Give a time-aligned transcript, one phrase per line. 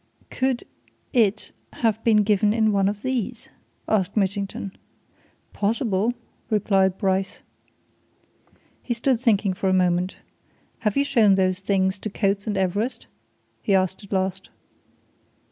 [0.31, 0.63] "Could
[1.13, 1.51] it!
[1.73, 3.51] have been given in one of these?"
[3.87, 4.75] asked Mitchington.
[5.53, 6.15] "Possible,"
[6.49, 7.41] replied Bryce.
[8.81, 10.17] He stood thinking for a moment.
[10.79, 13.05] "Have you shown those things to Coates and Everest?"
[13.61, 14.49] he asked at last.